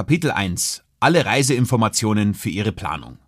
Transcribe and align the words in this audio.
Kapitel 0.00 0.30
1 0.30 0.82
Alle 0.98 1.26
Reiseinformationen 1.26 2.32
für 2.32 2.48
Ihre 2.48 2.72
Planung. 2.72 3.18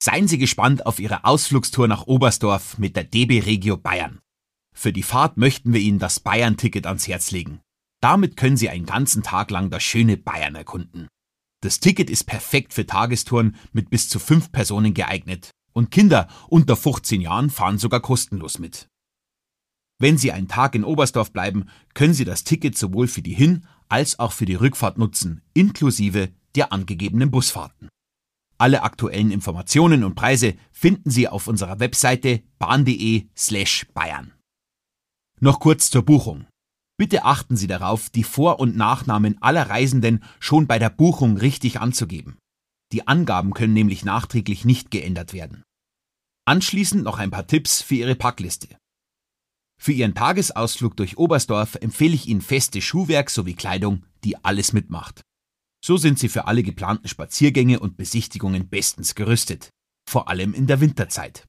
Seien 0.00 0.28
Sie 0.28 0.38
gespannt 0.38 0.86
auf 0.86 1.00
Ihre 1.00 1.24
Ausflugstour 1.24 1.88
nach 1.88 2.06
Oberstdorf 2.06 2.78
mit 2.78 2.94
der 2.94 3.02
DB 3.02 3.40
Regio 3.40 3.76
Bayern. 3.76 4.20
Für 4.72 4.92
die 4.92 5.02
Fahrt 5.02 5.36
möchten 5.36 5.72
wir 5.72 5.80
Ihnen 5.80 5.98
das 5.98 6.20
Bayern-Ticket 6.20 6.86
ans 6.86 7.08
Herz 7.08 7.32
legen. 7.32 7.60
Damit 8.00 8.36
können 8.36 8.56
Sie 8.56 8.68
einen 8.68 8.86
ganzen 8.86 9.24
Tag 9.24 9.50
lang 9.50 9.68
das 9.68 9.82
schöne 9.82 10.16
Bayern 10.16 10.54
erkunden. 10.54 11.08
Das 11.60 11.80
Ticket 11.80 12.08
ist 12.08 12.22
perfekt 12.22 12.72
für 12.72 12.86
Tagestouren 12.86 13.56
mit 13.72 13.90
bis 13.90 14.08
zu 14.08 14.20
fünf 14.20 14.52
Personen 14.52 14.94
geeignet 14.94 15.50
und 15.72 15.90
Kinder 15.90 16.28
unter 16.46 16.76
15 16.76 17.20
Jahren 17.20 17.50
fahren 17.50 17.78
sogar 17.78 17.98
kostenlos 17.98 18.60
mit. 18.60 18.86
Wenn 20.02 20.18
Sie 20.18 20.32
einen 20.32 20.48
Tag 20.48 20.74
in 20.74 20.82
Oberstdorf 20.82 21.32
bleiben, 21.32 21.66
können 21.94 22.12
Sie 22.12 22.24
das 22.24 22.42
Ticket 22.42 22.76
sowohl 22.76 23.06
für 23.06 23.22
die 23.22 23.34
Hin- 23.34 23.68
als 23.88 24.18
auch 24.18 24.32
für 24.32 24.46
die 24.46 24.56
Rückfahrt 24.56 24.98
nutzen, 24.98 25.42
inklusive 25.54 26.30
der 26.56 26.72
angegebenen 26.72 27.30
Busfahrten. 27.30 27.88
Alle 28.58 28.82
aktuellen 28.82 29.30
Informationen 29.30 30.02
und 30.02 30.16
Preise 30.16 30.56
finden 30.72 31.08
Sie 31.08 31.28
auf 31.28 31.46
unserer 31.46 31.78
Webseite 31.78 32.42
bahn.de 32.58 33.28
slash 33.36 33.86
Bayern. 33.94 34.32
Noch 35.38 35.60
kurz 35.60 35.88
zur 35.88 36.02
Buchung. 36.02 36.46
Bitte 36.96 37.24
achten 37.24 37.56
Sie 37.56 37.68
darauf, 37.68 38.10
die 38.10 38.24
Vor- 38.24 38.58
und 38.58 38.76
Nachnamen 38.76 39.40
aller 39.40 39.70
Reisenden 39.70 40.24
schon 40.40 40.66
bei 40.66 40.80
der 40.80 40.90
Buchung 40.90 41.36
richtig 41.36 41.78
anzugeben. 41.78 42.38
Die 42.90 43.06
Angaben 43.06 43.54
können 43.54 43.72
nämlich 43.72 44.04
nachträglich 44.04 44.64
nicht 44.64 44.90
geändert 44.90 45.32
werden. 45.32 45.62
Anschließend 46.44 47.04
noch 47.04 47.20
ein 47.20 47.30
paar 47.30 47.46
Tipps 47.46 47.82
für 47.82 47.94
Ihre 47.94 48.16
Packliste. 48.16 48.81
Für 49.82 49.90
Ihren 49.90 50.14
Tagesausflug 50.14 50.96
durch 50.96 51.18
Oberstdorf 51.18 51.74
empfehle 51.74 52.14
ich 52.14 52.28
Ihnen 52.28 52.40
feste 52.40 52.80
Schuhwerk 52.80 53.30
sowie 53.30 53.54
Kleidung, 53.54 54.06
die 54.22 54.36
alles 54.44 54.72
mitmacht. 54.72 55.22
So 55.84 55.96
sind 55.96 56.20
Sie 56.20 56.28
für 56.28 56.46
alle 56.46 56.62
geplanten 56.62 57.08
Spaziergänge 57.08 57.80
und 57.80 57.96
Besichtigungen 57.96 58.68
bestens 58.68 59.16
gerüstet, 59.16 59.70
vor 60.08 60.28
allem 60.28 60.54
in 60.54 60.68
der 60.68 60.80
Winterzeit. 60.80 61.46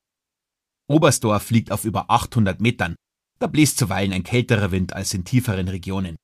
Oberstdorf 0.90 1.52
liegt 1.52 1.72
auf 1.72 1.86
über 1.86 2.10
800 2.10 2.60
Metern, 2.60 2.96
da 3.38 3.46
bläst 3.46 3.78
zuweilen 3.78 4.14
ein 4.14 4.24
kälterer 4.24 4.72
Wind 4.72 4.94
als 4.94 5.14
in 5.14 5.26
tieferen 5.26 5.68
Regionen. 5.68 6.16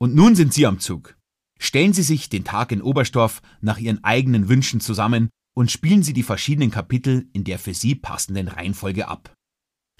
Und 0.00 0.16
nun 0.16 0.34
sind 0.34 0.52
Sie 0.52 0.66
am 0.66 0.80
Zug. 0.80 1.16
Stellen 1.60 1.92
Sie 1.92 2.02
sich 2.02 2.28
den 2.28 2.42
Tag 2.42 2.72
in 2.72 2.82
Oberstdorf 2.82 3.40
nach 3.60 3.78
Ihren 3.78 4.02
eigenen 4.02 4.48
Wünschen 4.48 4.80
zusammen 4.80 5.30
und 5.54 5.70
spielen 5.70 6.02
Sie 6.02 6.12
die 6.12 6.24
verschiedenen 6.24 6.72
Kapitel 6.72 7.28
in 7.32 7.44
der 7.44 7.60
für 7.60 7.72
Sie 7.72 7.94
passenden 7.94 8.48
Reihenfolge 8.48 9.06
ab. 9.06 9.32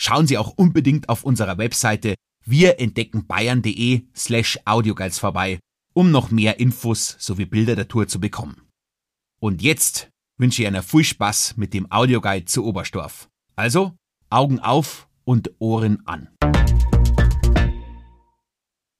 Schauen 0.02 0.26
Sie 0.26 0.38
auch 0.38 0.54
unbedingt 0.56 1.10
auf 1.10 1.24
unserer 1.24 1.58
Webseite 1.58 2.14
wirentdeckenbayern.de 2.46 4.06
slash 4.16 4.58
audioguides 4.64 5.18
vorbei, 5.18 5.60
um 5.92 6.10
noch 6.10 6.30
mehr 6.30 6.58
Infos 6.58 7.16
sowie 7.18 7.44
Bilder 7.44 7.76
der 7.76 7.86
Tour 7.86 8.08
zu 8.08 8.18
bekommen. 8.18 8.62
Und 9.40 9.60
jetzt 9.60 10.08
wünsche 10.38 10.62
ich 10.62 10.68
Ihnen 10.68 10.82
viel 10.82 11.04
Spaß 11.04 11.58
mit 11.58 11.74
dem 11.74 11.92
Audioguide 11.92 12.46
zu 12.46 12.64
Oberstdorf. 12.64 13.28
Also, 13.56 13.94
Augen 14.30 14.58
auf 14.58 15.06
und 15.24 15.50
Ohren 15.58 16.06
an. 16.06 16.30